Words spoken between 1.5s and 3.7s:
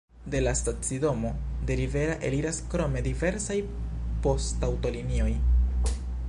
de Rivera eliras krome diversaj